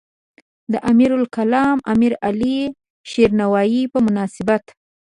[0.71, 2.59] د امیرالکلام امیرعلی
[3.09, 4.63] شیرنوایی په مناسبت.